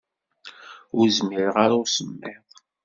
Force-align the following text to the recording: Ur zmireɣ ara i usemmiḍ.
Ur 0.97 1.05
zmireɣ 1.17 1.55
ara 1.63 1.75
i 1.79 1.79
usemmiḍ. 1.81 2.43